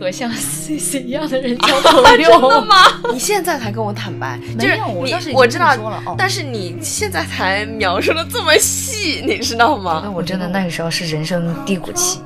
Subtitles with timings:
[0.00, 2.30] 和像 C C 一样的人交朋友。
[2.32, 2.76] 真的吗？
[3.12, 5.76] 你现在才跟我坦白，就是你我知道，
[6.16, 10.00] 但是你现在才描述的这么细，你知道吗？
[10.02, 12.20] 那 我真的那个时候是人生低谷期。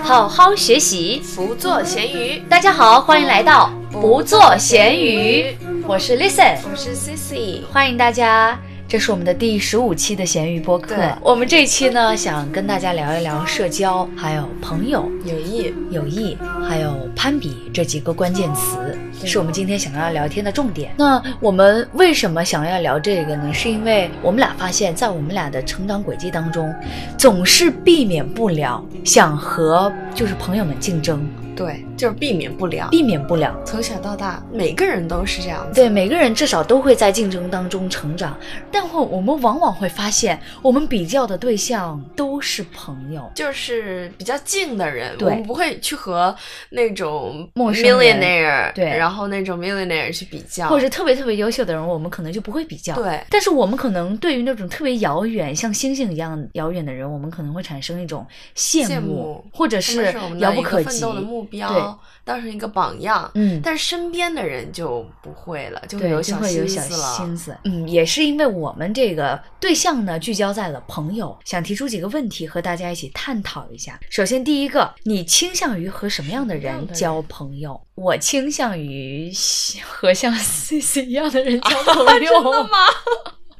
[0.00, 2.40] 好好学习，不做咸鱼。
[2.48, 5.56] 大家好，欢迎来到不做咸鱼。
[5.86, 8.56] 我是 Listen，我是 Cici，欢迎大家。
[8.94, 10.94] 这是我们的第十五期的咸鱼播客。
[11.20, 20.92] 我们这一期呢，想跟大家聊一聊社交，还有朋友、友谊、友谊，还有攀比这几个关键词，是我们今天想要聊天的重点。
[20.96, 23.52] 那我们为什么想要聊这个呢？
[23.52, 26.72] 是因为我们俩发现，在我们俩的成长轨迹当中，
[27.18, 31.28] 总是避免不了想和就是朋友们竞争。
[31.56, 33.54] 对，就是避免不了，避免不了。
[33.64, 35.74] 从小到大，每个人都是这样子。
[35.80, 38.36] 对，每个人至少都会在竞争当中成长。
[38.70, 45.14] 但会，我们往往会发现，我们比较的对象都是朋友，就是比较近的人。
[45.20, 46.34] 我们不会去和
[46.70, 52.94] 那种陌生 millionaire，对，然后那种 millionaire 去比较，或者特别特别优秀的人，我们可能就不会比较。
[52.96, 61.44] 对，但是我们可能对于那种特别遥远，像星星一样遥远的人，我们可能会产生一种羡慕，或者是遥不可及的目。
[61.44, 61.68] 标
[62.24, 66.66] 当成一个榜样，嗯，但是身边的人就不会了，就会有小心
[67.36, 67.60] 思了。
[67.64, 73.98] 嗯，也是因为我们这个对象呢，聚焦在了朋友，想提出几个问题和大家一起探讨一下。
[74.08, 77.80] 首先，第一个，你倾向于和什么样的人交朋友？
[77.94, 79.30] 我倾向于
[79.84, 82.32] 和像 C C 一样的人交朋友。
[82.34, 82.78] 真的吗？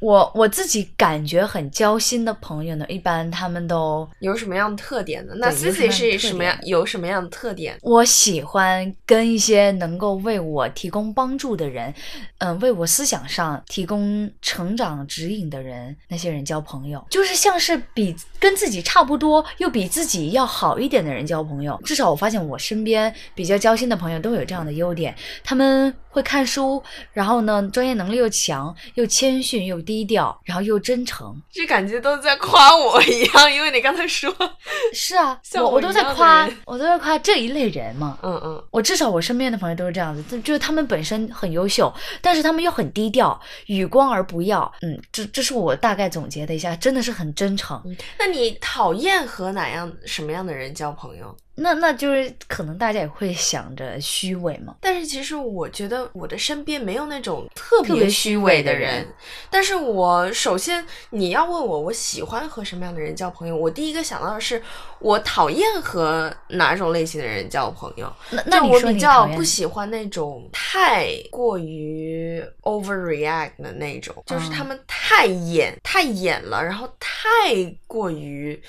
[0.05, 5.33] 我我自己感觉很交心的朋友呢，一般他们都有什么样的特点呢？
[5.38, 6.55] 那 Cici 是什么样？
[6.64, 7.78] 有什么样的特点？
[7.80, 11.94] 我喜欢跟一些能够为我提供帮助的人，
[12.36, 21.80] 嗯，为我思想上提供成长指引的人，那些人交朋友，就是像是比跟自己差不多又比自己要好一点的人交朋友。
[21.83, 26.81] 至少我发现我身边比较交心的朋友都有这样的优点，他们会看书，
[27.12, 30.05] 然后呢，专业能力又强，又谦逊又低。
[30.05, 34.30] 调，然后又真诚，这感觉都在夸我一样，因为你刚才说，
[34.92, 47.83] 是啊，我我都在夸，我都在夸这一类人嘛，嗯嗯，我至少我身边的朋友都是这样子，就是他们本身很优秀，但是他们又很低调，与光而不耀，嗯，这这是我大概总结的一下，真的是很真诚。
[48.19, 51.35] 那你讨厌和哪样什么样的人交朋友？
[51.57, 59.07] 那那就是可能大家也会想着虚伪嘛，但是其实我觉得我的身边没有那种特别虚伪的人。
[59.51, 64.61] 但是我首先你要问我我喜欢和什么样的人交朋友，我第一个想到的是
[64.98, 68.13] 我讨厌和哪种类型的人交朋友。
[68.31, 78.61] 那那我比较不喜欢那种太过于 overreact 的那种，就是他们太演太演了，然后太过于。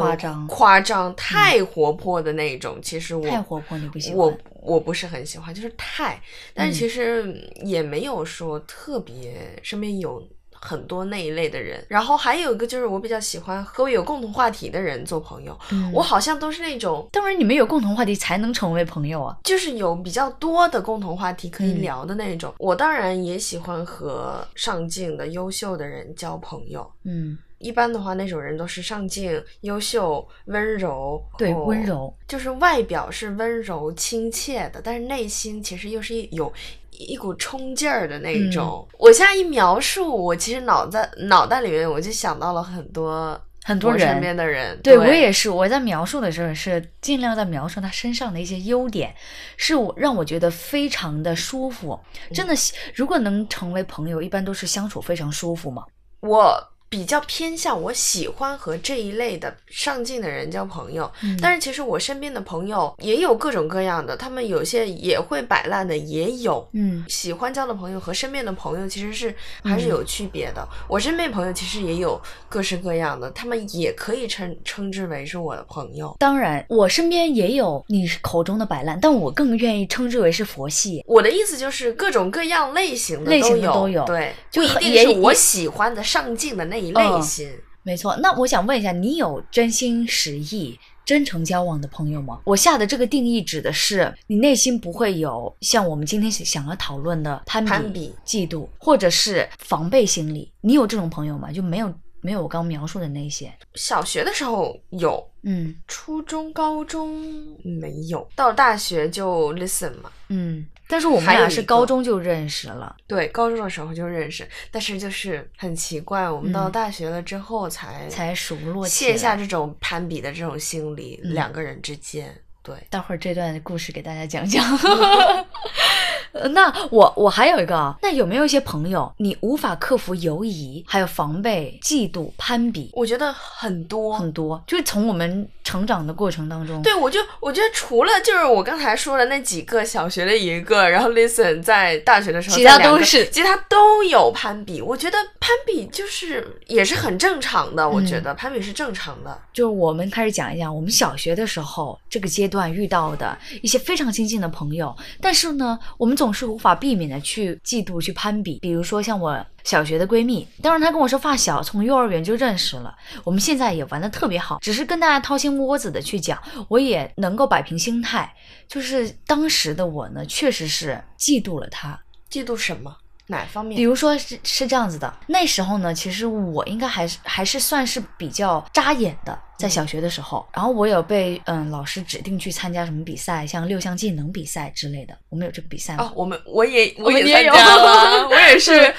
[0.00, 6.20] 夸张，夸张，太活泼的那种，其实我太活泼你不喜欢，我我不是很喜欢，就是太，
[6.54, 15.58] 但是其实也没有说特别，身边有很多那一类的人，然后还有一个就是我比较喜欢和我有共同话题的人做朋友，
[15.92, 27.36] 我好像都是那种，当然你们有共同话题才能成为朋友啊，就是有比较多的共同话题可以聊的那种，我当然也喜欢和上进的优秀的人交朋友，嗯。
[27.62, 31.22] 一般的话，那种人都是上进、优秀、温柔。
[31.38, 36.52] 对，温柔就是外表是温柔亲切的，但是内心其实又是有
[36.90, 38.86] 一股冲劲儿的那种。
[38.98, 44.78] 我现在一描述，我其实脑袋脑袋里面我就想到了很多很多人身边的人。
[44.82, 49.14] 对我也是，我在描述的时候是尽量在描述他身上的一些优点，
[49.56, 51.98] 是我让我觉得非常的舒服。
[52.34, 52.54] 真的，
[52.94, 55.84] 如果能成为朋友，一般都是相处非常舒服嘛。
[56.20, 56.71] 我。
[56.92, 61.10] 比较偏向我喜欢和这一类的上进的人交朋友，
[61.40, 66.68] 但是其实我身边的朋友也有各种各样的，他们有些也会摆烂的，也有。
[66.74, 70.68] 嗯，喜欢交的朋友和身边的朋友其实是还是有区别的。
[70.86, 76.14] 我身边朋友其实也有各式各样的，他们也可以称称之为是我的朋友。
[76.18, 81.02] 当然，我身边也有你口中的摆烂，但我更愿意称之为是佛系。
[81.06, 86.81] 我的意思就是各种各样类型的类型的都有，对，就一定是我喜欢的上进的那。
[86.90, 87.48] 内心
[87.84, 92.40] 没错，那我想问一下，你有真心实意、真诚交往的朋友吗？
[92.44, 100.52] 我下的这个定义指的是你内心不会有像我们今天想要讨论的攀比、嫉妒，或者是防备心理。
[100.60, 101.50] 你有这种朋友吗？
[101.50, 103.52] 就没有没有我刚描述的那些。
[103.74, 107.20] 小学的时候有，嗯，初中、高中
[107.64, 110.64] 没有，到大学就 listen 嘛，嗯。
[110.92, 114.46] 但是我们俩是高中就认识了，对，高中的时候就认识。
[114.70, 122.30] 但是就是很奇怪，我们到大学了之后才才熟络，卸下这种攀比的这种心理，两个人之间。
[122.62, 124.62] 对，待会儿这段故事给大家讲讲。
[126.32, 144.80] 呃那我我还有一个啊，那有没有一些朋友，你无法克服犹疑，还有防备、嫉妒、攀比，我觉得很多很多，就是从我们成长的过程当中，对，我就我觉得除了就是我刚才说的那几个，小学的一个，然后 Listen 在大学的时候，其他都是其他都有攀比。
[144.80, 149.38] 我觉得攀比就是也是很正常的，我觉嗯得攀比是正常的。
[149.52, 158.60] 就是我们开始讲一讲我们小学的时候这个阶段遇到的一些非常亲近的朋友，但是呢，我们总是无法避免的去嫉妒、去攀比。
[158.60, 164.60] 比如说像我小学的闺蜜，当然她跟我是发小，从幼儿园就认识了，我们现在也玩的特别好。
[164.60, 168.32] 只是跟大家掏心窝子的去讲，我也能够摆平心态，
[168.68, 171.98] 就是当时的我呢，确实是嫉妒了她。
[172.30, 172.96] 嫉妒什么？
[173.26, 173.76] 哪方面？
[173.76, 186.04] 比如说是是这样子的，那时候呢，其实我应该还是还是算是比较扎眼的，在小学的时候，然后我有被嗯老师指定去参加什么比赛，像六项技能比赛之类的，我们有这个比赛吗？
[186.04, 188.94] 哦，我们我也我也们也有参加了， 我也是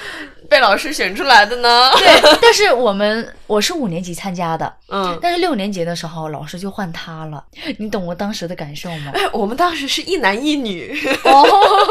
[0.48, 1.90] 被老师选出来的呢。
[1.96, 7.44] 对， 但是我们我是五年级参加的，嗯，但是六年级的时候老师就换他了，
[7.78, 9.12] 你懂我当时的感受吗？
[9.14, 11.44] 哎，我们当时是一男一女，哦，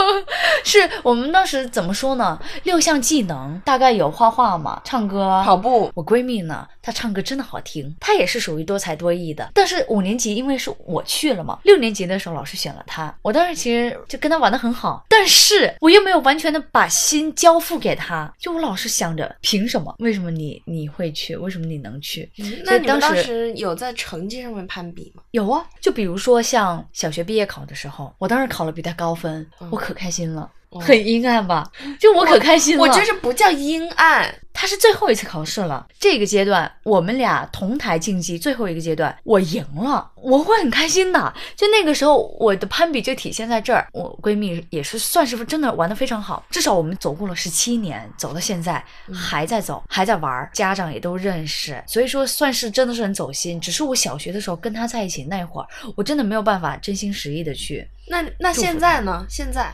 [0.65, 2.39] 是我们当时怎么说呢？
[2.63, 5.91] 六项技能大概有画画嘛，唱歌啊，跑步。
[5.93, 9.49] 我闺蜜呢，她唱歌真的好听，她也是属于多才多艺的。
[9.53, 19.95] 但是五年级因为是我去了嘛，六年级的时候老师选了他，我当时其实就跟他玩的很好，但是我又没有完全的把心交付给他，就我老是想着，凭什么？
[19.99, 21.35] 为什么你你会去？
[21.35, 22.29] 为什么你能去？
[22.65, 25.23] 那你们当时时有在成绩上面攀比吗？
[25.31, 30.41] 有啊，就比如说像小学毕业考的时候，我当时考了比他高分，嗯我可开心了。
[30.41, 30.49] 哦
[30.79, 31.69] 很阴暗吧？
[31.99, 32.81] 就我可开心了。
[32.81, 41.33] 我觉得这不叫阴暗，他是最后一次考试了，这个阶段我们俩同台竞技，最后一个阶段我赢了，我会很开心的。
[41.55, 43.87] 就那个时候，我的攀比就体现在这儿。
[43.91, 48.83] 我闺蜜也是算是真的玩的非常好，至少我们走过了十七年，走到现在
[49.13, 53.59] 还在走，还在玩，家长也都认识，所以说算是真的是很走心。
[53.59, 57.87] 只是我小学的时候跟她在一起那会儿，我真的没有办法真心实意的去。
[58.07, 59.25] 那那现在呢？
[59.29, 59.73] 现在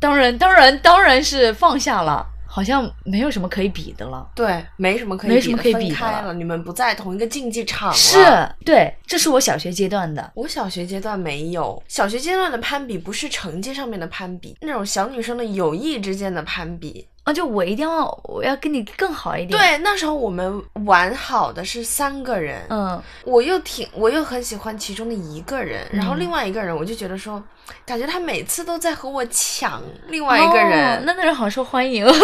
[0.00, 4.26] 当然，当然，当然是放下了，好像没有什么可以比的了。
[4.34, 7.94] 对，没什么可以没比的什么可以比的分开了，你们不在同一个竞技场了。
[7.94, 8.18] 是
[8.64, 10.32] 对，这是我小学阶段的。
[10.34, 17.06] 我小学阶段没有，小学阶段的攀比不是成绩上面的攀比，那种小女生的友谊之间的攀比。
[17.30, 27.42] 啊，就我一定要，我要跟你更好一点。，对，那时候我们玩好的是三个人，嗯，我又挺，我又很喜欢其中的一个人，然后嗯另外一个人，我就觉得说，
[27.86, 32.06] 感觉他每次都在和我抢另外一个人，哦那那人好受欢迎。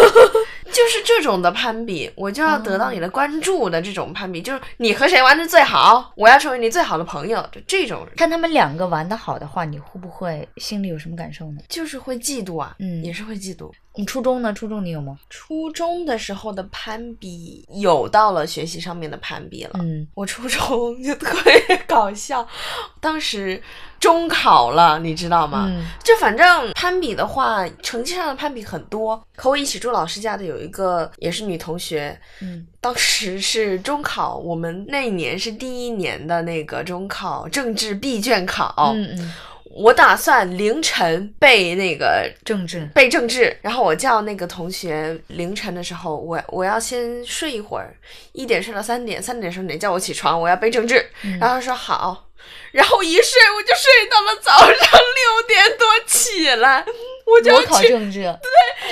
[0.67, 11.61] 就是这种的攀比，我就要得到你的关注的这种攀比，就是你和谁玩的最好，我要成为你最好的朋友，就这种看他们两个玩的好的话，你会不会心里有什么感受呢？
[11.69, 13.71] 就是会嫉妒啊，嗯也是会嫉妒。
[13.97, 14.53] 你初中呢？
[14.53, 15.17] 初中你有吗？
[15.29, 19.71] 初中的时候的攀比有到了学习上面的攀比了。
[19.81, 22.47] 嗯我初中 就特别搞笑，
[23.01, 23.61] 当时
[23.99, 25.65] 中考了，你知道吗？
[25.69, 29.21] 嗯就反正攀比的话，成绩上的攀比很多。
[29.35, 38.93] 和我一起住老师家的有一个也是女同学，嗯当时是中考，我们那一年是第一年的那个中考政治闭卷考。
[38.95, 39.33] 嗯嗯，
[39.77, 42.89] 我打算凌晨背那个政治。
[42.95, 47.95] 背政治，然后我叫那个同学凌晨的时候，我我要先睡一会儿，
[48.31, 51.05] 一点睡到三点，三点的时候你叫我起床，我要背政治。
[51.23, 52.27] 嗯然后他说好，
[52.71, 53.23] 然后一睡
[53.55, 56.83] 我就睡到了早上六点多起来，
[57.27, 58.33] 我就考去，政治。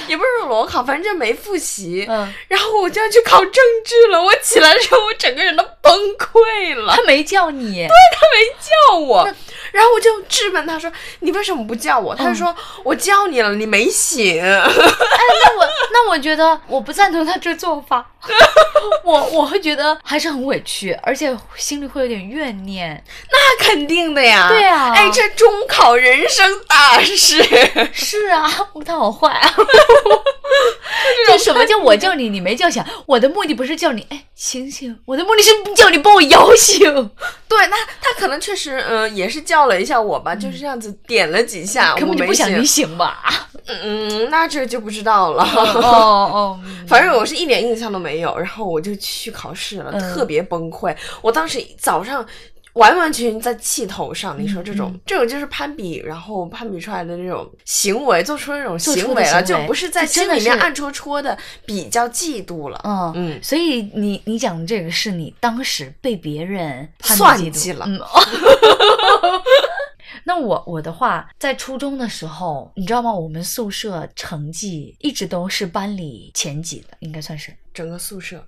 [0.07, 2.05] 也不是裸考，反正就没复习。
[2.07, 6.93] 嗯，然后我就要去考政治了，我起来的时候我整个人都崩溃了。
[6.95, 7.73] 他没叫你。
[7.73, 9.25] 对他没叫我，
[9.71, 18.05] 然后我就质问他说：“你为什么不叫我？”他就说：“我叫你了，你没醒。”哎那我那我觉得我不赞同他这做法。
[19.03, 23.01] 我我会觉得还是很委屈，而且心里会有点怨念。
[23.31, 24.49] 那肯定的呀。
[24.49, 27.43] 对啊哎，这中考人生大事。
[27.93, 28.49] 是啊，
[28.85, 29.51] 他好坏啊！
[31.27, 32.83] 这什么叫我叫你，你没叫醒？
[33.05, 34.97] 我的目的不是叫你，哎，醒醒！
[35.05, 36.79] 我的目的是叫你把我摇醒。
[37.47, 42.65] 对，那他可能确实，嗯、也是叫了一下我吧，就是这样子点了几下，我没醒不想你。
[42.65, 43.47] 醒吧？
[43.67, 45.43] 嗯，那这就不知道了。
[45.43, 50.95] 哦哦，反正我是一点印象都没有，然后我就去考试了，嗯特别崩溃。
[51.21, 52.23] 我当时早上
[52.75, 62.79] 完完全全在气头上，你说这种、嗯这种就是攀比，然后攀比出来的那种行为，做出那种行为了，为就不是在心里面暗戳戳的比较嫉妒了。
[62.83, 63.39] 嗯嗯。
[63.43, 67.85] 所以你你讲的这个是你当时被别人算计了。
[67.87, 67.99] 嗯，
[70.25, 73.13] 那我我的话，在初中的时候，你知道吗？
[73.13, 77.53] 我们宿舍成绩一直都是班里前几的，应该算是。
[77.73, 78.45] 整个宿舍，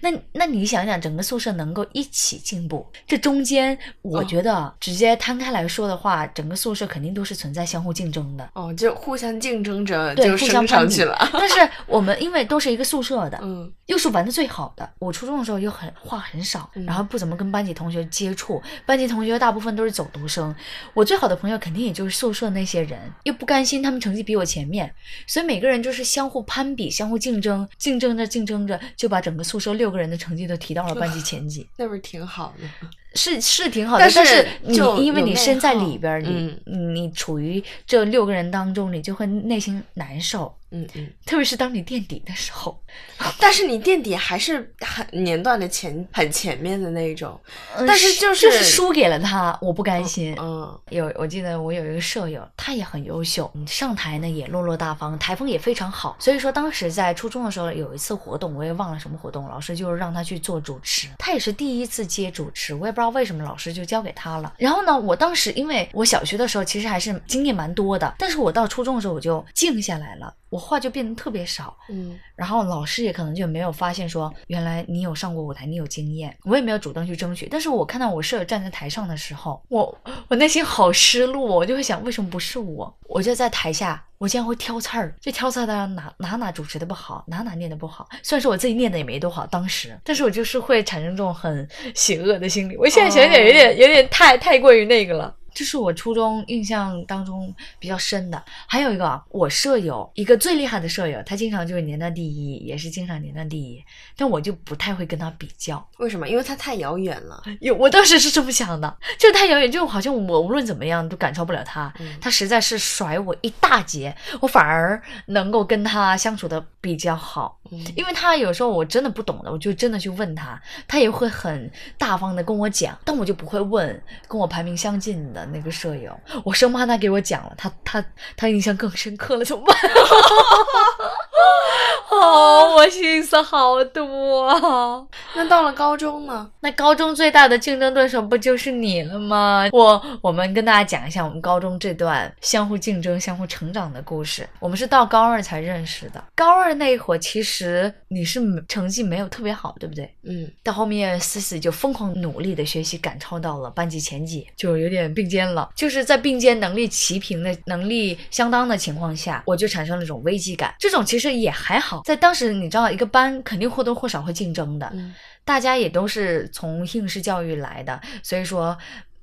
[0.00, 8.48] 那那你想想，整个宿舍能够一起进步，这中间我觉得直接摊开来说的话，整个宿舍肯定都是存在相互竞争的。
[8.54, 11.28] 哦，就互相竞争着对，就互相升上攀比去了。
[11.32, 14.88] 但是我们因为都是一个宿舍的，嗯又是玩的最好的。
[14.98, 20.54] 我初中的时候又很话很少，嗯然后不怎么跟班级同学接触，班级同学大部分都是走读生。
[20.94, 24.92] 我最好的朋友肯定也就是宿舍那些人，又不甘心他们成绩比我前面，
[25.26, 31.68] 所以每个人就是相互攀比、相互竞争，竞争着竞争着，就把整个宿舍六个人的成绩都提到了班级前几。
[31.76, 32.88] 那不是挺好的？
[33.16, 41.10] 是是挺好的，但但是你就因为你身在里边儿，你、嗯你处于这六个人当中，你就会内心难受，嗯嗯。
[41.24, 42.80] 特别是当你垫底的时候。
[43.38, 47.38] 但是你垫底还是很年段的前很前面的那一种。
[47.74, 50.34] 呃但是就就是输给了他，我不甘心。
[50.40, 56.16] 嗯有我记得我有一个舍友，他也很优秀，上台呢也落落大方，台风也非常好。
[56.18, 64.54] 所以说当时在初中的时候有一次活动，我也忘了什么活动，老师就是让他去做主持，他也是第一次接主持，我也不知道为什么老师就交给他了。
[64.58, 76.36] 然后呢，我当时因为我小学的时候其实还是经验蛮多的，但是我到初中的时候我就静下来了，我话就变得特别少，嗯然后老师也可能就没有发现说，原来你有上过舞台，你有经验。
[76.44, 79.98] 我也没有主动去争取，但是我看到我舍友站在台上的时候，我
[80.28, 82.94] 我内心好失落，我就会想，为什么不是我？
[83.08, 88.06] 我就在台下，我竟然会挑刺儿，就挑刺儿的哪哪哪主持的不好，哪哪念的不好。
[88.22, 92.76] 虽然说我自己念的也没多好，当时，但是我就是会产生这种很邪恶的心理。
[92.76, 95.34] 我现在想想，有点有点太太过于那个了。
[95.56, 98.44] 这是我初中印象当中比较深的。
[98.66, 103.82] 还有一个啊，我舍友一个最厉害的舍友，他经常就是年段第一，也是经常年段第一，
[104.14, 105.82] 但我就不太会跟他比较。
[105.96, 106.28] 为什么？
[106.28, 107.42] 因为他太遥远了。
[107.62, 117.58] 有，我当时是这么想的，就太遥远，就好像我无论怎么样都赶超不了他，嗯他实在是甩我一大截，我反而能够跟他相处的比较好。
[117.70, 128.04] 嗯因为他有时候我真的不懂的，我就真的去问他，他也会很大方的跟我讲，但我就不会问跟我排名相近的那个舍友，我生怕他给我讲了，他他
[128.36, 129.76] 他印象更深刻了，怎么办？
[132.10, 135.04] 哦，我心思好多啊。
[135.34, 136.50] 那到了高中呢？
[136.60, 139.68] 那高中最大的竞争对手不就是你了吗？
[139.72, 144.48] 我我们跟大家讲一下我们高中这段相互竞争、相互成长的故事。
[144.60, 146.22] 我们是到高二才认识的。
[146.34, 150.10] 高二那一会儿，其实你是成绩没有特别好，对不对？
[150.24, 155.68] 嗯到后面思思就疯狂努力的学习，赶超到了班级前几，就有点并肩了。
[155.74, 160.74] 就是在并肩能力齐平的能力相当的情况下，我就产生了一种危机感。
[160.78, 165.14] 这种其实也还好，在当时你知道，一个班肯定或多或少会竞争的，嗯
[165.44, 168.76] 大家也都是从应试教育来的，所以说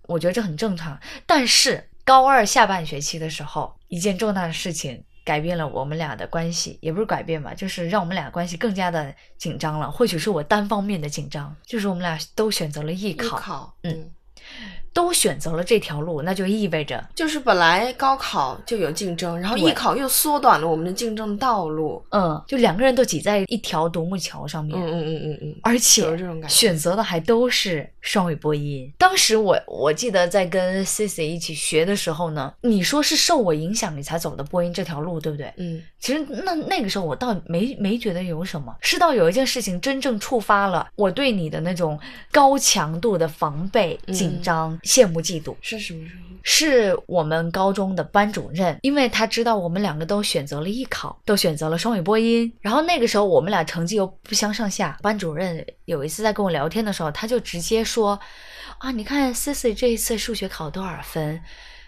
[0.08, 0.98] 我觉得这很正常。
[1.26, 9.92] 但是高二下半学期的时候，一件重大的事情改变了我们俩的关系，也不是改变吧，就是让我们俩关系更加的紧张了。
[9.92, 14.12] 或许是我单方面的紧张，就是我们俩都选择了艺艺考，考，嗯嗯，
[14.94, 22.04] 都选择了这条路，那就意味着，就是本来高考就有竞争，然后艺考又缩短了我们的竞争道路。
[22.10, 24.80] 嗯，就两个人都挤在一条独木桥上面。
[24.80, 26.04] 嗯嗯嗯嗯嗯，而且
[26.48, 28.92] 选择的还都是双语播音。
[28.98, 35.52] 当时我我记得在跟 Cici 一起学的时候呢，你说是受我影响你才走的播音这条路，对不对？
[35.58, 41.98] 嗯其实那那个时候我倒没没觉得有什么，是到有一件事情真正触发了我对你的那种
[42.30, 45.56] 高强度的防备、嗯紧张、羡慕、嫉妒。
[45.62, 46.24] 是什么时候？
[46.46, 52.52] 是我们高中的班主任，因为他知道我们两个都选择了艺考，都选择了双语播音。
[52.60, 58.20] 然后那个时候我们俩成绩又不相上下，班主任有一次在跟我聊天的时候，他就直接说
[58.80, 61.42] ：“啊，你看 Cici 这一次数学考多少分？”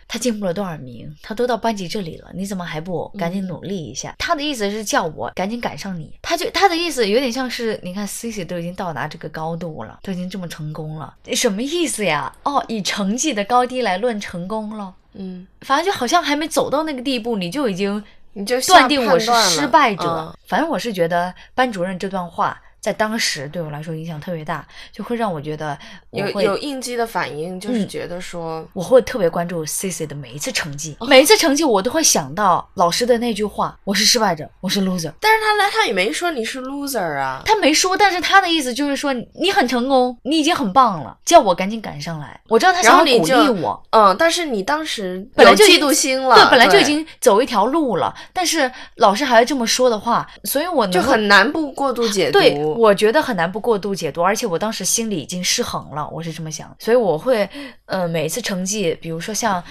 [0.07, 1.13] 他进步了多少名？
[1.21, 4.15] 他都到班级这里了，你怎么还不赶紧努力一下？
[4.17, 6.17] 他的意思是叫我赶紧赶上你。
[6.21, 12.33] 他就他的意思有点像是，你看 Cici 都已经到达这个高度了，都已经这么成功了，什么意思呀？
[12.43, 14.93] 哦，以成绩的高低来论成功了。
[15.13, 20.05] 嗯，反正就好像还没走到那个地步，你就已经你就下断定我是失败者。
[20.05, 25.75] 嗯反正我是觉得班主任这段话在当时对我来说影响特别大，就会让我觉得
[26.11, 35.11] 我有会有应激的反应，就是嗯觉得说，我会特别关注 C C 的每一次成绩，每一次成绩我都会想到老师的那句话：我是失败者，我是 loser。
[35.19, 42.39] 但是他来他也没说你是 loser 啊，他没说，但是他的意思就是说你很成功，你已经很棒了，叫我赶紧赶上来。
[42.47, 52.37] 我知道他然想要鼓励我，嗯，但是你当时本来就嫉妒心了，对，本来就已经走一条路了，但是老师还要这么说的话，所以我就很难不过度解读。
[52.37, 57.49] 对我觉得很难不过度解读，而且我当时心里已经失衡了，我是这么想，所以我会，
[57.85, 59.63] 呃，每一次成绩，比如说像。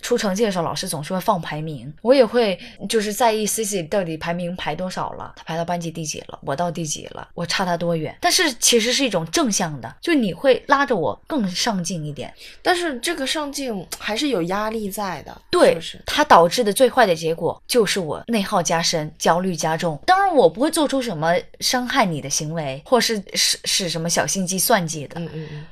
[0.00, 8.16] 出成绩的时候，老师总是会放排名，我也会就是在意 C C 到底排名排多少了，他排到班级第几了，我到第几了，我差他多远。
[8.20, 12.32] 但是其实是一种正向的，就你会拉着我更上进一点。
[12.62, 19.98] 但是这个上进还是有压力在的，对，是它导致的最坏的结果就是我内耗加深，焦虑加重。
[20.06, 25.20] 当然，我不会做出什么伤害你的行为，或是使使什么小心机算计的。
[25.20, 25.66] 嗯嗯嗯。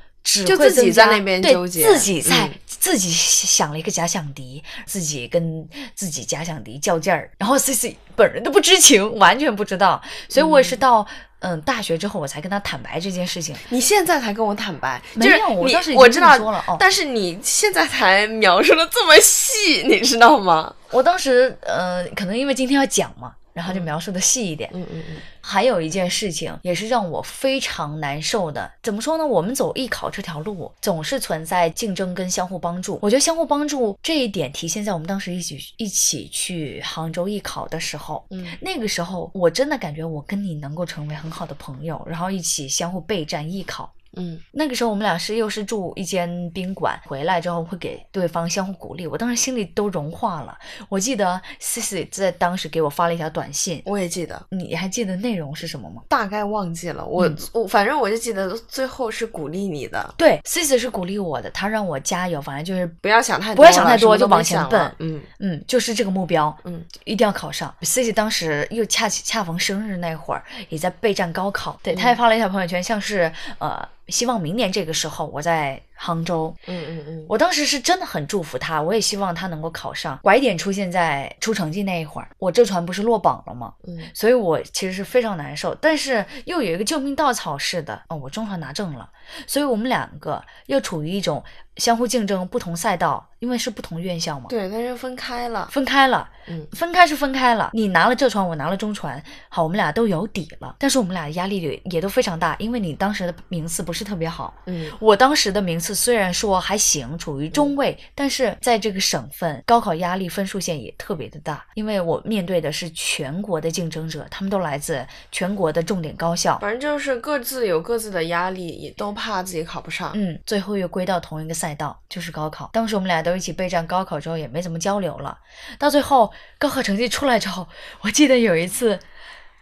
[0.45, 11.05] 就自己在那边纠结，自己在自己想了一个假想敌，自己跟自己假想敌较劲儿，然后 C C 本人都不知情，完全不知道，所以我也是到
[11.39, 13.55] 嗯大学之后我才跟他坦白这件事情。
[13.69, 20.73] 你现在才跟我坦白，没有，我当时我知道说了，哦，但是你现在才描述的这么细，你知道吗？
[20.91, 23.33] 我当时呃，可能因为今天要讲嘛。
[23.59, 25.17] 然后就描述的细一点，嗯嗯嗯。
[25.41, 29.27] 还有一件事情也是让我非常难受的，怎么说呢？
[29.27, 32.97] 我们走艺考这条路，总是存在竞争跟相互帮助。
[33.01, 43.91] 我觉得相互帮助这一点体现在我们当时一起一起去杭州艺考的时候，嗯，那个时候我真的感觉我跟你能够成为很好的朋友，然后一起相互备战艺考。
[44.17, 50.57] 嗯，那个时候我们俩是又是住一间宾馆，回来之后会给对方相互鼓励，我当时心里都融化了。
[50.89, 56.01] 我记得 Cici 在当时给我发了一条短信，我也记得，你还记得内容是什么吗？
[56.09, 65.21] 大概忘记了，我我反正我就记得最后是鼓励你的，对，Cici 是鼓励我的，他让我加油，反正就是不要想太多，不要想太多，就往前奔，嗯。
[65.39, 67.73] 嗯，就是这个目标，嗯，一定要考上。
[67.81, 73.87] Cici 当时又恰恰逢生日那会儿，也在备战高考，对，他也发了一条朋友圈，像是呃。
[74.09, 80.17] 希望明年这个时候我在杭州，嗯嗯嗯，我当时是真的很祝福他，我也希望他能够考上。
[80.23, 83.73] 拐点出现在出成绩那一会儿，我这船不是落榜了吗？
[83.85, 89.09] 嗯，所以我其实是非常难受，但是又有一个救命稻草似的，哦，我中传拿证了，
[89.45, 91.43] 所以我们两个又处于一种
[91.75, 93.25] 相互竞争，不同赛道。
[93.39, 97.69] 因为是不同院校嘛，对，但是分开了，分开了，嗯，分开是分开了。
[97.71, 100.75] 你拿了浙传，我拿了中传，好，我们俩都有底了。
[100.77, 122.69] 但是我们俩的压力也也都非常大，因为你当时的名次不是特别好，嗯，我当时的名次虽然说还行，处于中位，但是在这个省份高考压力分数线也特别的大，因为我面对的是全国的竞争者，他们都来自全国的重点高校，反正就是各自有各自的压力，也都怕自己考不上，嗯，最后又归到同一个赛道，就是高考。
[122.73, 123.29] 当时我们俩都。
[123.29, 125.37] 都一起备战高考之后也没怎么交流了，
[125.77, 127.67] 到最后高考成绩出来之后，
[128.01, 128.99] 我记得有一次。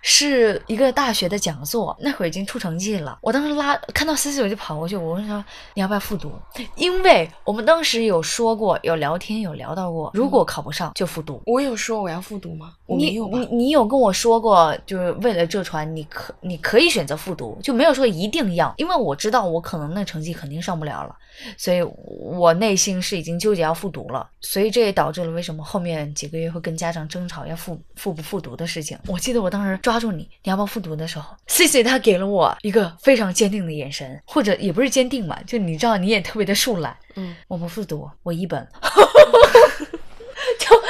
[0.01, 3.17] 是一个大学的讲座，那会儿已经出成绩了。
[3.21, 6.31] 我当时拉看到 C C 我就跑过去，我问他你要不要复读？
[6.75, 11.41] 因为我们当时有说过，有聊天有聊到过，如果考不上就复读。
[11.45, 12.73] 我有说我要复读吗？
[12.85, 18.73] 我没有你你有跟我说过，就是为了这船，你可你可以选择复读，就没有说一定要。
[18.77, 21.15] 因为我知道我可能那成绩肯定上不了了，
[21.57, 24.29] 所以我内心是已经纠结要复读了。
[24.39, 28.97] 所以这也导致了为什么后面几个月会跟家长争吵要复复不复读的事情。
[29.07, 29.77] 我记得我当时。
[29.87, 38.67] 抓住你，你要不要复读的时候，C C 他给了我一个非常坚定的眼神，或者也不是坚定吧，就你知道你也特别的树懒，嗯，我不复读，我一本，
[40.59, 40.83] 就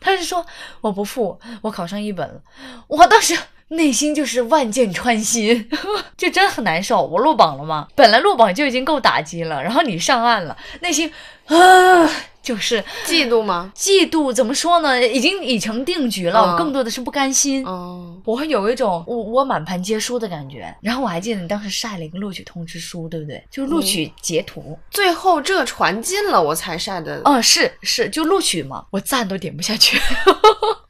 [0.00, 0.46] 他是说
[0.80, 2.40] 我不复，我考上一本了，
[2.88, 3.36] 我当时
[3.68, 5.68] 内心就是万箭穿心，
[6.16, 7.04] 就真的很难受。
[7.04, 7.88] 我落榜了吗？
[7.94, 11.12] 本来落榜就已经够打击了，然后你上岸了，内心
[11.48, 12.10] 啊。
[12.42, 13.72] 就是嫉妒吗？
[13.76, 15.00] 嫉妒怎么说呢？
[15.06, 16.40] 已经已成定局了。
[16.42, 17.64] 我更多的是不甘心。
[17.64, 20.74] 嗯，我会有一种我我满盘皆输的感觉。
[20.80, 23.42] 然后我还记得你当时晒了一个录取通知书，对不对？
[23.48, 24.76] 就录取截图。
[24.90, 27.22] 最后这传进了，我才晒的。
[27.24, 28.84] 嗯，是是，就录取嘛。
[28.90, 29.96] 我赞都点不下去。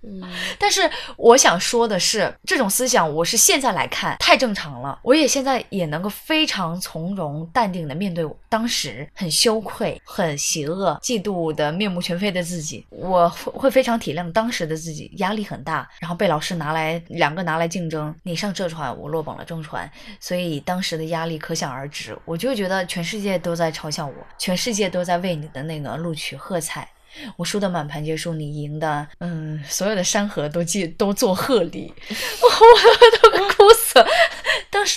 [0.04, 0.22] 嗯，
[0.58, 4.98] 但是我想说的是，这种思想我是现在来看太正常了。
[5.02, 11.41] 我也现在也能够非常从容淡定的面对当时很羞愧、很邪恶、嫉妒。
[11.42, 22.16] 我的面目全非的自己，我会非常体谅当时的自己，压力很大，然后被老师拿来两个拿来竞争，你上浙传，我落榜了中传，所以当时的压力可想而知。
[22.24, 26.88] 我就觉得全世界都在嘲笑我，全世界都在为你的那个录取喝彩。
[27.36, 34.06] 我输的满盘皆输，你赢的，嗯，所有的山河都记都做贺礼， 我都哭死了。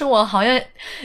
[0.05, 0.61] 我好像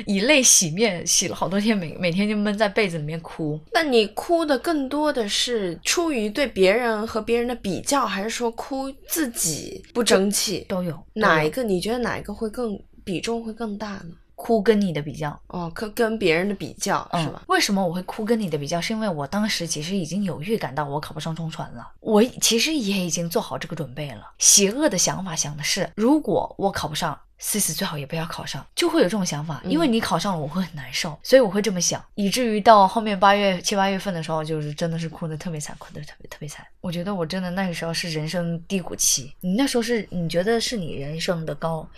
[0.07, 3.59] 以泪洗面，洗了好多天，每每天就闷在被子里面哭。
[3.73, 10.65] 那你哭的更多的是出于对别人和别人的比较，还是说哭自己不争气？
[10.69, 10.97] 都有。
[11.15, 11.63] 哪一个？
[11.63, 14.11] 你觉得哪一个会更比重会更大呢？
[14.41, 15.39] 哭跟你的比较。
[15.49, 17.43] 哦，跟跟别人的比较、嗯，是吧？
[17.49, 18.81] 为什么我会哭跟你的比较？
[18.81, 24.33] 是因为我当时其实已经有预感到我考不上中传了，我其实也已经做好这个准备了。
[24.39, 27.19] 邪恶的想法想的是，如果我考不上。
[27.43, 36.67] 思思最好也不要考上，就会有这种想法，因为你考上了，我会很难受，所以我会这么想，以至于到后面八月七八月份的时候，就是真的是哭的特别惨，哭的特别特别惨。
[36.83, 39.35] 我觉得我真的那个时候是人生低谷期。
[39.41, 41.89] 你那时候是你觉得是你人生的高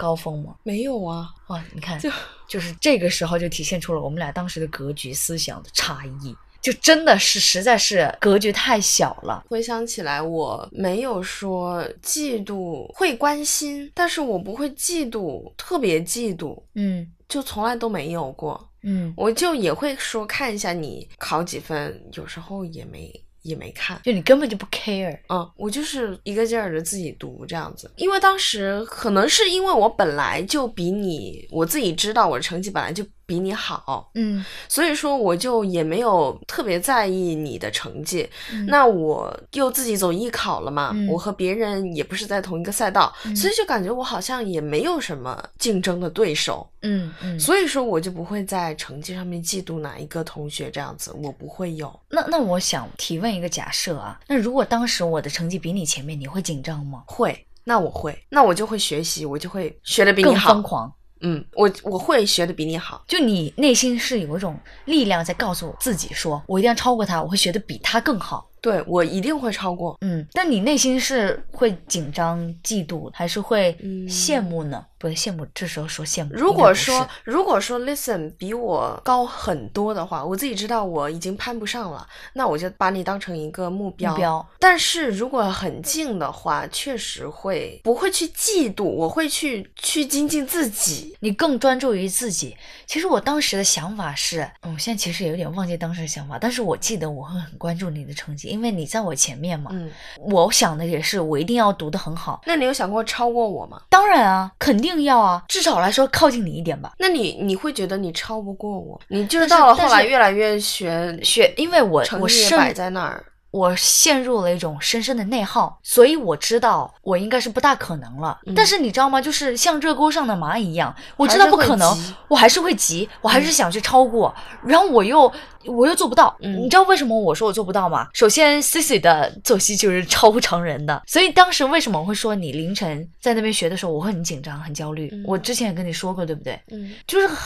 [0.00, 0.54] 高峰吗？
[0.62, 2.10] 没有啊，哇，你看，就
[2.48, 9.44] 就是这个时候就体现出了我们俩当时的格局、思想的差异，就真的是实在是格局太小了。
[9.50, 18.68] 回想起来，我没有说嫉妒，会关心，但是我不会嫉妒，特别嫉妒，嗯就从来都没有过。
[18.82, 24.00] 嗯，我就也会说看一下你考几分，有时候也没也没看。
[24.04, 25.18] 就你根本就不 care。
[25.28, 38.28] 嗯，我就是一个劲儿的自己读这样子，因为当时可能是因为我本来就比你，我自己知道我的成绩本来就比你好，嗯所以说我就也没有特别在意你的成绩。
[38.52, 51.88] 嗯那我又自己走艺考了嘛，嗯我和别人也不是在同一个赛道，嗯所以就感觉我好像也没有什么竞争的对手，嗯嗯，所以说我就不会在成绩上面嫉妒哪一个同学这样子，我不会有。
[52.08, 57.04] 那那我想提问一个假设啊，那如果当时我的成绩比你前面，你会紧张吗？
[57.06, 60.62] 会，那我会，那我就会学习，我就会学的比你更好疯。
[60.62, 60.92] 狂？
[61.20, 63.04] 嗯，我我会学的比你好。
[63.06, 68.49] 就你内心是有一种力量在告诉自己说，我一定要超过他，我会学的比他更好。
[68.60, 69.96] 对我一定会超过。
[70.00, 74.84] 嗯，但你内心是会紧张、嫉妒，还是会嗯羡慕呢？
[74.98, 76.30] 不对，羡慕这时候说羡慕。
[76.34, 84.10] 如果说如果说 listen 比我高很多的话，我自己知道我已经攀不上了，那我就把你当成一个目标。
[84.12, 91.16] 目标，但是如果很近的话，确实会不会去嫉妒，我会去去精进自己。
[91.20, 92.54] 你更专注于自己。
[92.86, 99.70] 其实我当时的想法是，嗯，我现在其实有点忘记当时的想法，但是我记得我会很关注你的成绩，因为你在我前面嘛。
[99.72, 102.42] 嗯，我想的也是，我一定要读得很好。
[102.46, 103.80] 那你有想过超过我吗？
[103.88, 106.92] 当然啊，肯定要啊，至少来说靠近你一点吧。
[106.98, 109.00] 那你你会觉得你超不过我？
[109.08, 113.24] 你就是到了后来越来越学学，因为我我成绩摆在那儿。
[113.50, 118.38] 我陷入了一种深深的内耗，所以我知道我应该是不大可能了。
[118.46, 119.20] 嗯但是你知道吗？
[119.20, 124.32] 就是像热锅上的蚂蚁一样，我知道不可能急，我还是会急，我还是想去超过，
[124.64, 125.32] 然后我又
[125.66, 126.36] 我又做不到。
[126.40, 128.06] 嗯你知道为什么我说我做不到吗？
[128.14, 135.08] 首先，Cici 的作息就是 超乎常人的，所以当时为什么我会说你凌晨在那边学的时候，我会很紧张、很焦虑。
[135.12, 136.58] 嗯我之前也跟你说过，对不对？
[136.70, 137.36] 嗯，就是很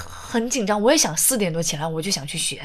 [0.45, 2.61] 很紧张，我也想四点多起来，我就想去学，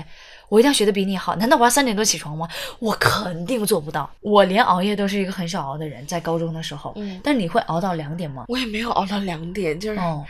[0.49, 1.35] 我一定要学的比你好。
[1.35, 2.47] 难道我要三点多起床吗？
[2.79, 4.09] 我肯定做不到。
[4.21, 6.93] 我连熬夜都是一个很少熬的人，在高中的时候。
[6.97, 8.45] 嗯但你会熬到两点吗？
[8.47, 10.25] 我也没有熬到两点，就是、哦，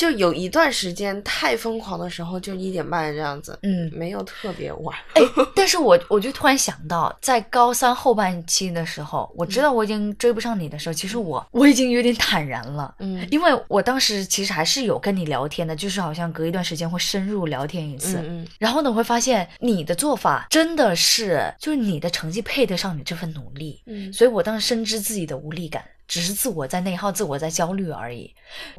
[0.00, 4.96] 就有一段时间太疯狂的时候，就一点半这样子，嗯，没有特别晚。
[5.12, 5.20] 哎，
[5.54, 12.94] 但是我我就突然想到，在高三后半期的时候，我知道我已经追不上你的时候，其实我我已经有点坦然了。
[13.00, 18.16] 嗯因为我当时其实还是有跟你聊天的，就是好像隔一段时间会深入聊天一次。
[18.20, 28.28] 嗯嗯然后呢，我会发现你的做法真的是，就是你的成绩配得上你这份努力，嗯所以我当时深知自己的无力感，只是自我在内耗，自我在焦虑而已。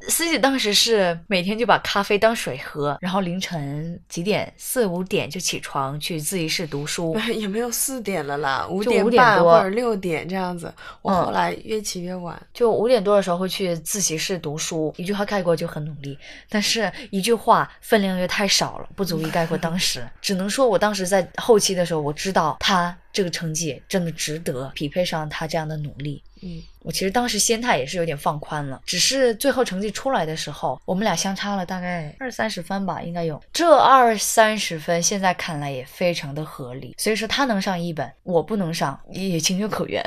[0.10, 7.14] 思琪当时是每天就把咖啡当水喝，然后凌晨几点四五点就起床去自习室读书。
[7.16, 10.74] 嗯， 也没有四点了啦，五就点5点多半或者六点这样子。
[11.02, 12.38] 我嗯后来越起越晚。
[12.54, 20.06] 就五点多的时候会去自习室读书，一句话概括就很努力，但是一句话分量又太少了，不足以概括当时。
[20.22, 26.22] 只能说我当时在后期的时候，我知道他这个成绩真的值得匹配上他这样的努力。
[26.44, 33.40] 嗯我其实当时心态也是有点放宽了，只是最后成绩出来的时候，我们俩相差了大概二三十分吧，应该有。
[33.54, 40.04] 这二三十分现在看来也非常的合理，所以说他能上一本，我不能上，也情有可原。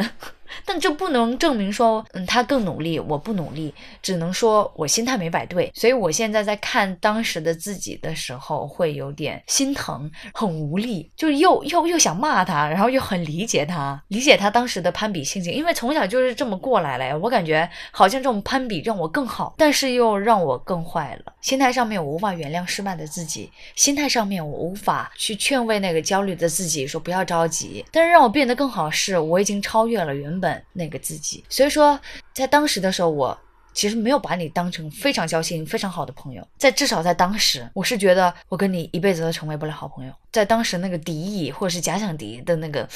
[0.64, 5.70] 但这不能证明说，嗯，他更努力，我不努力，只能说我心态没摆对。
[5.74, 17.16] 所以我现在在看当时的自己的时候，会有点心疼，很无力，就又又又想骂他，然后又很理解他，理解他当时的攀比心情，因为从小就是这么过来了呀。
[17.16, 21.32] 我感觉好像这种攀比让我更好，但是又让我更坏了。
[21.40, 27.84] 心态上面我无法原谅失败的自己，心态上面我无法去劝慰那个焦虑的自己，说不要着急。
[27.90, 31.44] 但是让我变得更好是，我已经超越了原本那个自己。
[31.48, 31.98] 所以说，
[32.32, 33.38] 在当时的时候，我
[33.72, 36.46] 其实没有把你当成非常交心、非常好的朋友。
[36.56, 40.12] 在至少在当时，我是觉得我跟你一辈子都成为不了好朋友。
[40.30, 42.88] 在当时那个敌意或者是假想敌的那个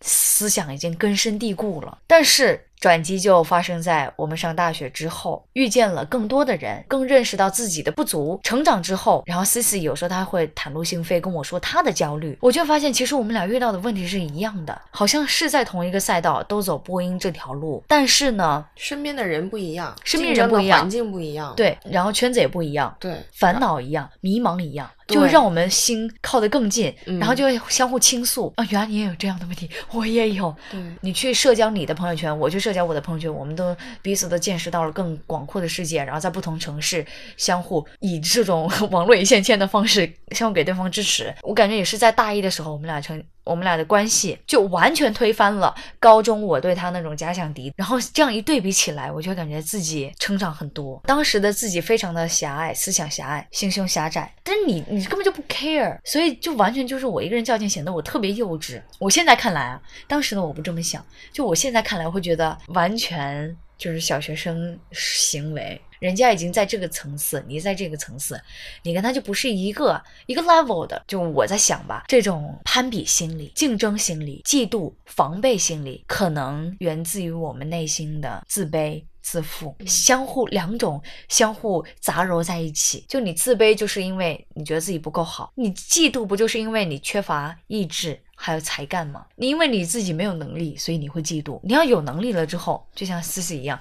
[0.00, 1.98] 思想已经根深蒂固了。
[2.06, 8.38] 但是转机就发生在我们上大学之后，遇见了更多的人，更认识到自己的不足。
[8.42, 24.90] 成长之后，然后 Cici 有时候他会袒露心扉跟我说他的焦虑，我就发现其实我们俩遇到的问题是一样的，好像是在同一个赛道，都走播音这条路，但是呢，身边的人不一样，身边人不一样，环境不一样，对，然后圈子也不一样，对，烦恼一样，迷茫一样。
[25.06, 30.54] 对就会让我们心靠得更近，嗯然后就会相互倾诉啊，原来你也有这样的问题，我也有。
[30.70, 37.04] 对你去社交你的朋友圈，我去社交我的朋友圈，我们都彼此都见识到了更广阔的世界，然后在不同城市
[37.36, 41.34] 相互以这种 网络一线牵的方式相互给对方支持。
[41.42, 43.22] 我感觉也是在大一的时候，我们俩成。
[43.44, 51.00] 我们俩的关系就完全推翻了高中我对他那种假想敌，然后这样一对比起来，我就感觉自己成长很多。
[51.04, 58.82] 当时的自己非常的狭隘，思想狭隘，心胸狭窄，但是你你根本就不 care，所以就完全就是我一个人较劲，显得我特别幼稚。
[58.98, 65.80] 我现在看来啊，当时的我不这么想，就我现在看来会觉得完全就是小学生行为。
[66.04, 68.38] 人家已经在这个层次，你在这个层次，
[68.82, 71.02] 你跟他就不是一个一个 level 的。
[71.08, 79.02] 就我在想吧，这种攀比心理、竞争心理、嫉妒、防备心理，可能源自于我们内心的自卑。
[79.26, 83.02] 自负，相互两种相互杂糅在一起。
[83.08, 89.24] 就你自卑，就是因为你觉得自己不够好；你嫉妒，不就是因为你缺乏意志还有才干吗？
[89.36, 91.58] 你因为你自己没有能力，所以你会嫉妒。
[91.62, 93.80] 你要有能力了之后，就像思思一样，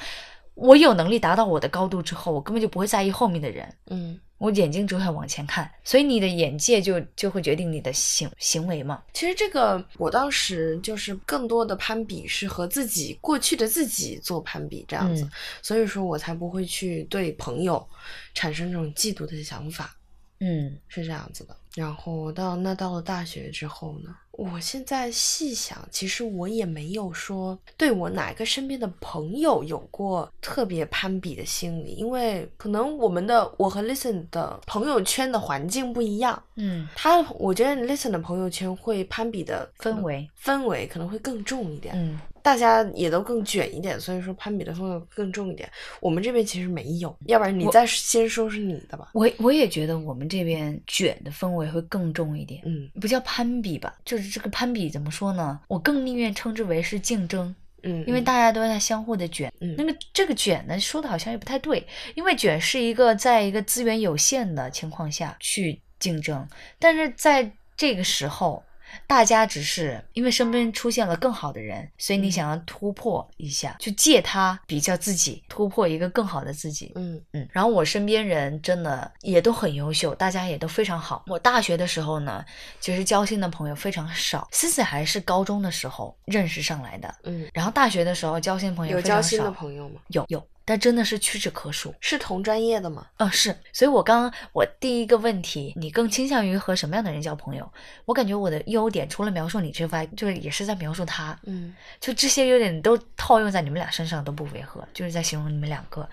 [0.55, 3.75] 我有能力达到我的高度之后，我根本就不会在意后面的人。
[3.87, 9.01] 嗯，我眼睛只会往前看，所以你的眼界就就会决定你的行行为嘛。
[9.13, 17.85] 其实这个我当时就是更多的攀比是和自己过去的自己做攀比这样子，嗯所以说我才不会去对朋友
[18.33, 19.95] 产生这种嫉妒的想法，
[20.39, 21.55] 嗯是这样子的。
[21.75, 36.41] 然后到那到了大学之后呢，我现在细想，其实我也没有说对我哪个身边的朋友有过特别攀比的心理，因为可能我们的我和 Listen 的朋友圈的环境不一样。
[36.55, 45.67] 嗯，他我觉得 Listen 的朋友圈会攀比的氛围，氛围可能会更重一点，嗯大家也都更卷一点，所以说攀比的氛围更重一点。
[46.01, 49.09] 我们这边其实没有，要不然你再先说是你的吧。
[49.13, 52.61] 我我也觉得我们这边卷的氛围会更重一点。
[52.65, 55.59] 嗯不叫攀比吧，就是这个攀比怎么说呢？
[55.69, 59.49] 我更宁愿称之为是竞争，嗯，因为大家都在相互的卷。
[59.61, 66.45] 嗯那个这个卷呢，说的好像也不太对，因为卷是一个在一个资源有限的情况下去竞争，
[66.77, 68.61] 但是在这个时候。
[69.07, 76.91] 大家只是因为身边出现了更好的人，所以你想要突破一下，去借他比较自己，突破一个更好的自己。
[76.95, 81.23] 嗯嗯，然后我身边人真的也都很优秀，大家也都非常好。
[81.27, 82.43] 我大学的时候呢，
[82.79, 90.01] 其实交心的朋友非常少，思思还是高中的时候认识上来的，嗯，然后大学的时候交心朋友有交心的少，朋友吗？
[90.09, 91.93] 有有，但真的是屈指可数。
[91.99, 93.07] 是同专业的吗？
[93.17, 97.71] 嗯，是，所以我刚刚我第一个问题，你更倾向于和什么样的人交朋友？
[98.05, 106.07] 我感觉我的优点除了描述你之外，就是也是在描述他，嗯就这些优点都套用在你们俩身上都不违和，就是在形容你们两个。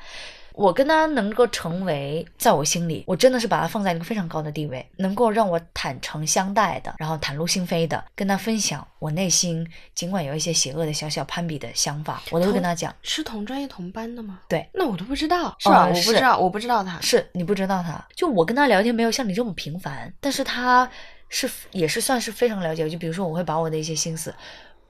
[0.60, 12.94] 我跟他能够成为，在我心里，我真的是把他放在一个非常高的地位，能够让我坦诚相待的，然后袒露心扉的，跟他分享我内心尽管有一些邪恶的小小攀比的想法，我都会跟他讲。
[13.02, 14.40] 是同专业同班的吗？
[14.46, 15.86] 对，那我都不知道，是吧？
[15.86, 17.00] 哦我不知道，我不知道他。
[17.00, 20.86] 是你不知道他，就我跟他聊天没有像你这么频繁，但是他
[21.30, 24.34] 是也是算是非常了解我，就比如说我会把我的一些心思。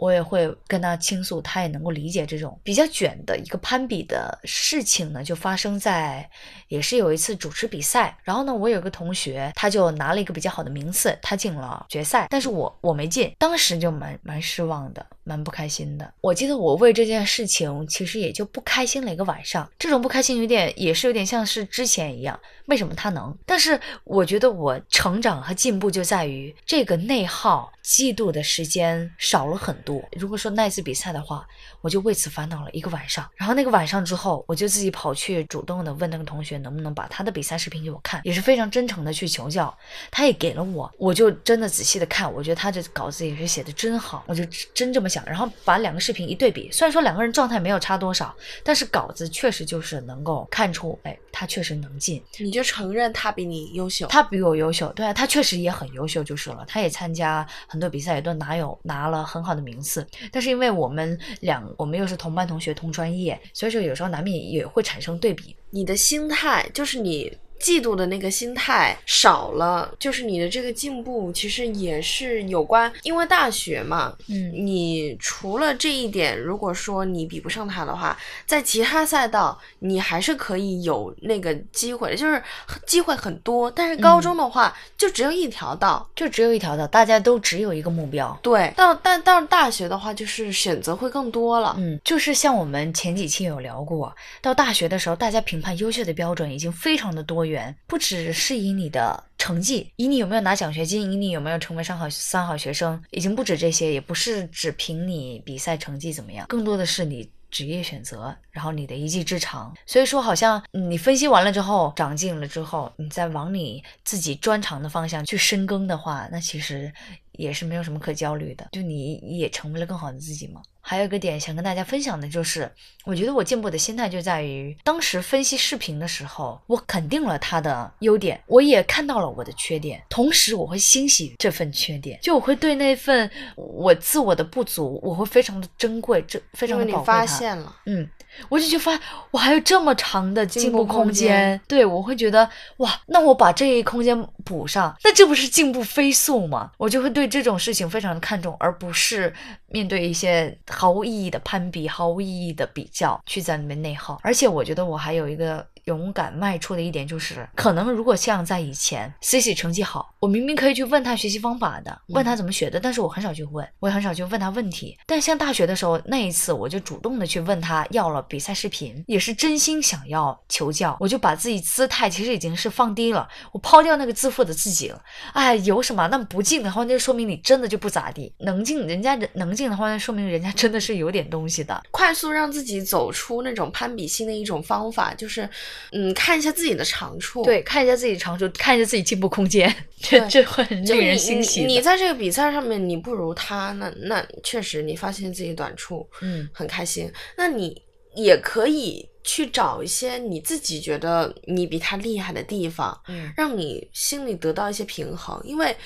[0.01, 6.29] 我也会跟他倾诉，他也能够理解这种比较卷的一个攀比的事情呢，就发生在
[6.69, 16.11] 也是有一次主持比赛，然后呢，我有个同学他就拿了一个比较好的名次，他进了决赛，但是我我没进，当时就蛮蛮失望的，蛮不开心的。
[16.23, 23.37] 我记得我为这件事情其实也就不开心了一个晚上，这种不开心有点也是有点像是之前一样，为什么他能？
[23.45, 30.01] 但是我觉得我成长和进步就在于这个内耗、嫉妒的时间少了很多。
[30.13, 31.45] 如果说那次比赛的话，
[31.81, 33.29] 我就为此烦恼了一个晚上。
[33.35, 39.77] 然后那个晚上之后，我就自己跑去主动的问那个同学能不能把他的比赛视频给我看，也是非常真诚的去求教。
[40.09, 45.27] 他也给了我，我就真的仔细的看，我觉得他这稿子也是写的真好，我就真这么想。
[45.27, 52.23] 然后把两个视频一对比，虽然说两个人状态没有差多少，但是稿子确实就是能够看出，哎，他确实能进。
[52.39, 54.07] 你就承认他比你优秀。
[54.07, 56.65] 他比我优秀，对啊，他确实也很优秀就是了。
[56.69, 60.07] 他也参加很多比赛，也都拿有拿了很好的名次。
[60.31, 65.57] 但是因为我们两，我们又是同班同学、同专业，所以说有时候难免也会产生对比。
[65.71, 82.43] 你的心态就是你嫉妒的那个心态少了，就是你的这个进步其实也是有关，因为大学嘛，嗯你除了这一点，如果说你比不上他的话，在其他赛道你还是可以有那个机会的，就是
[82.87, 83.71] 机会很多。
[83.71, 86.09] 但是高中的话，就只有一条道。
[86.17, 88.39] 就只有一条道，大家都只有一个目标。
[88.43, 91.75] 对，到但到大学的话，就是选择会更多了。
[91.79, 107.31] 嗯，就是像我们前几期有聊过，到大学的时候，大家评判优秀的标准已经非常的多员，不只是以你的成绩，以你有没有拿奖学金，以你有没有成为三好三好学生，已经不止这些，也不是只凭你比赛成绩怎么样，更多的是你。
[107.51, 116.93] 职业选择，然后你的一技之长，所以说好像你分析完了之后，长进了之后，你再往你自己专长的方向去深耕的话，那其实
[117.33, 120.63] 也是没有什么可焦虑的，就你也成为了更好的自己嘛。
[120.81, 122.71] 还有一个点想跟大家分享的就是，
[123.05, 137.05] 我觉得我进步的心态就在于，当时分析视频的时候，我肯定了他的优点，我也看到了我的缺点，同时我会欣喜这份缺点，就我会对那份我自我的不足，我会非常的珍贵，这非常的宝贵你。
[137.05, 138.09] 发现了，嗯，
[138.49, 138.99] 我就觉得发
[139.31, 146.71] 我还有这么长的进进步空间对我会觉得哇，那我把这一空间补上，那这不是进步飞速吗？
[146.79, 149.33] 我就会对这种事情非常的看重，而不是
[149.67, 154.19] 面对一些毫无意义的攀比、毫无意义的比较去在里面内耗。
[154.23, 164.97] 而且我觉得我还有一个勇敢迈出的一点就是，可能如果像在以前，C C 成绩好，我明明可以去问他学习方法的，问他怎么学的，但是我很少去问，我也很少去问他问题。
[165.05, 175.03] 但像大学的时候，那一次我就主动的去问他要了比赛视频，也是真心想要求教，我就把自己姿态其实已经是放低了，我抛掉那个自负的自己了。
[175.33, 176.07] 哎，有什么？
[176.07, 181.83] 那不进的话，那就说明你真的就不咋地；能进，人家能进的话，那说明人家真的是有点东西的。
[181.91, 185.49] 快速让自己走出那种攀比心的一种方法，就是，
[185.93, 187.43] 嗯，看一下自己的长处。
[187.43, 191.61] 对，看一下自己长处，看一下自己进步空间，这这会很令人欣喜。
[191.65, 191.75] 你。
[191.75, 197.11] 你在这个比赛上面你不如他，那那确实你发现自己短处，嗯很开心。
[197.37, 197.81] 那你
[198.15, 205.77] 也可以去找一些你自己觉得你比他厉害的地方，嗯让你心里得到一些平衡，因为。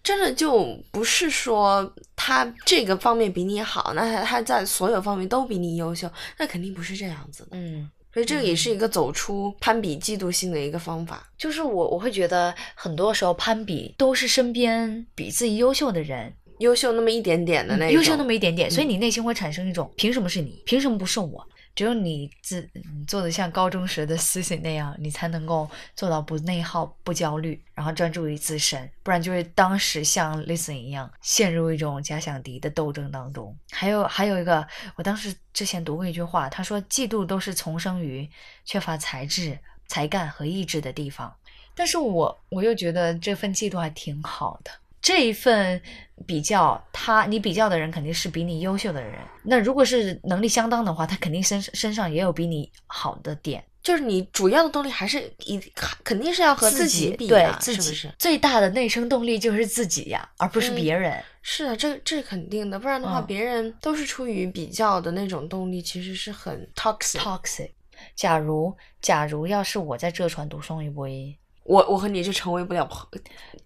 [0.00, 6.08] 真的就不是说他这个方面比你好，那他他在所有方面都比你优秀，
[6.38, 7.48] 那肯定不是这样子的。
[7.50, 11.28] 嗯，所以这个也是一个走出攀比、嫉妒心的一个方法。
[11.36, 21.46] 就是我我会觉得很多时候攀比都是身边比自己优秀的人，优秀那么一点点的那优秀那么一点点，所以你内心会产生一种凭什么是你，凭什么不是我？
[21.78, 33.56] 只有你自你做的像高中时的思想那样，你才能够做到不内耗、不焦虑，然后专注于自身，不然就会当时像 Listen 一样陷入一种假想敌的斗争当中。
[33.70, 38.28] 还有还有一个，我当时之前读过一句话，他说嫉妒都是从生于
[38.64, 41.32] 缺乏才智、才干和意志的地方。
[41.76, 44.72] 但是我我又觉得这份嫉妒还挺好的。
[45.00, 45.80] 这一份
[46.26, 49.14] 比较，他你比较的人肯定是比你优秀的人。
[49.44, 53.64] 那如果是能力相当的话，他肯定身身上也有比你好的点。
[53.80, 55.58] 就是你主要的动力还是一
[56.04, 58.14] 肯定是要和自己比对、自己是不是？
[58.18, 61.22] 最大的内生动力就是自己呀，而不是嗯别人。
[61.40, 67.18] 是啊，这这肯定的，不然的话，嗯别人都是出于比较的那种动力，其实是很 toxic。
[67.18, 67.70] Toxic。
[68.14, 71.34] 假如假如要是我在浙传读双语播音，
[71.68, 73.06] 我我和你就成为不了朋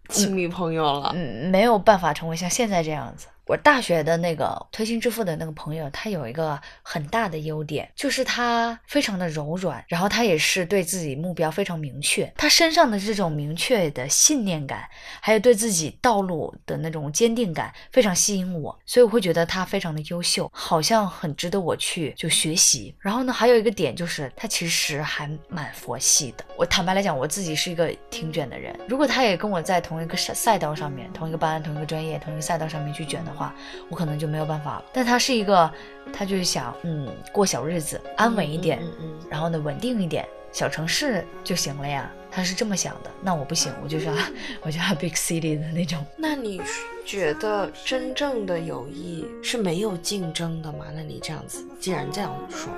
[0.09, 1.13] 亲密朋友了。
[1.15, 3.29] 嗯，没有办法成为像现在这样子。
[3.47, 12.33] 我大学的那个推心置腹的那个朋友，他有一个很大的优点，就是他非常的柔软，然后他也是对自己目标非常明确。
[12.37, 14.89] 他身上的这种明确的信念感，
[15.21, 22.95] 还有对自己道路的那种坚定感，非常吸引我，所以我会觉得他非常的优秀，好像很值得我去就学习。
[23.01, 26.45] 然后呢，还有一个点就是他其实还蛮佛系的。
[26.57, 33.55] 我坦白来讲，我自己是一个挺卷的人，如果他也跟我在同一个赛赛道上面、同一个班、同一个专业、同一个赛道上面去卷的话，
[33.89, 34.85] 我可能就没有办法了。
[34.93, 35.71] 但他是一个，
[36.13, 42.11] 他就是想嗯过小日子，安稳一点，嗯嗯嗯然后呢稳定一点，小城市就行了呀。
[42.35, 44.15] 他是这么想的，那我不行，我就是要
[44.63, 46.03] 我就要 big city 的那种。
[46.17, 46.63] 那你
[47.05, 50.87] 觉得真正的友谊是没有竞争的吗？
[50.95, 52.73] 那你这样子，既然这样说，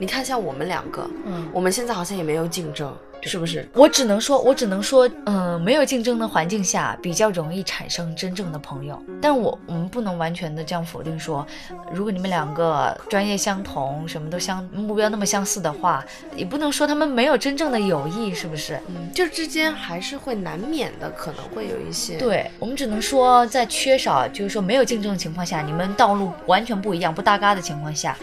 [0.00, 3.68] 你看像我们两个，嗯，我们现在好像也没有竞争，是不是？
[3.74, 9.00] 我只能说，我只能说，嗯、没有竞争的环境下，比较容易产生真正的朋友。
[9.20, 11.46] 但我我们不能完全的这样否定说，
[11.92, 16.04] 如果你们两个专业相同，什么都相目标那么相似的话，
[16.36, 18.78] 也不能说他们没有真正的友谊，是不是？
[18.88, 22.16] 嗯，就之间还是会难免的，可能会有一些。
[22.18, 28.16] 对我们只能说，在缺少就是说没有竞争的情况下，你们道路完全不一样、不搭嘎的情况下，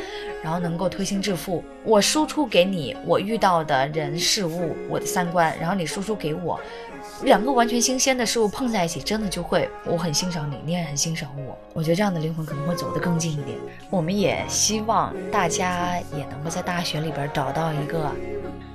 [0.46, 1.64] 然后能够推心置腹。
[1.84, 6.62] 我输出给你我遇到的人事物，我的三观，然后你输出给我，
[7.24, 11.58] 两个完全新鲜的事物碰在一起，真的就会，我很欣赏你，你也很欣赏我。
[11.74, 13.58] 我觉得这样的灵魂可能会走得更近一点。
[13.90, 18.12] 我们也希望大家也能够在大学里边找到一个。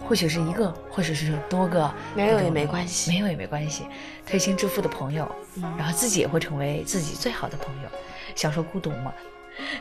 [0.08, 3.84] 或许是一个，或者是多个，没有也没关系，没有也没关系，
[4.26, 5.30] 推心置腹的朋友，
[5.78, 7.88] 然后自己也会成为自己最好的朋友，
[8.34, 9.12] 享受孤独嘛。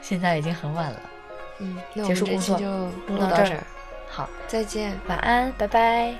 [0.03, 1.01] 现在已经很晚了，
[1.59, 2.65] 嗯，结束工作就
[3.07, 3.63] 录到这儿，
[4.09, 6.15] 好，再见，晚安，拜拜。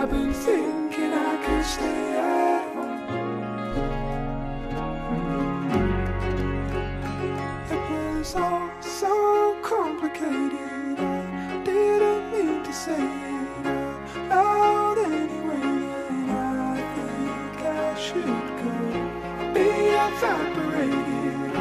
[0.00, 2.37] I've been thinking I could stay at
[12.68, 15.68] to say it out loud anyway
[16.28, 18.72] And I think I should go.
[19.54, 19.68] Be
[20.06, 21.54] evaporated